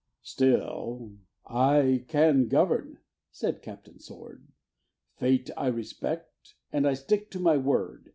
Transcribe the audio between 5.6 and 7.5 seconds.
respect; and I stick to